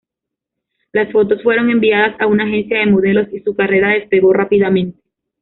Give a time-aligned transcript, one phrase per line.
[0.93, 4.99] Las fotos fueron enviadas a una agencia de modelos y su carrera despegó rápidamente.